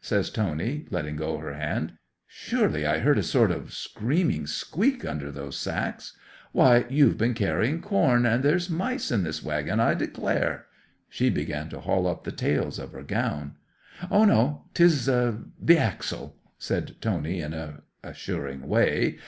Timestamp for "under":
5.04-5.30